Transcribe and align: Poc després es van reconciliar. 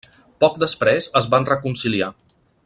Poc 0.43 0.55
després 0.63 1.09
es 1.21 1.29
van 1.35 1.47
reconciliar. 1.51 2.13